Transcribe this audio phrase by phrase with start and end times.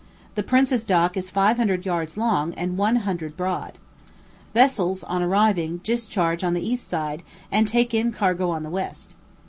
[0.33, 3.73] The Prince's dock is five hundred yards long, and one hundred broad.
[4.51, 9.13] Vessels, on arriving, discharge on the east side, and take in cargo on the west.